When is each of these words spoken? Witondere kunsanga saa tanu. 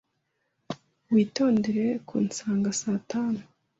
Witondere 1.13 1.85
kunsanga 2.07 2.69
saa 2.81 2.99
tanu. 3.09 3.39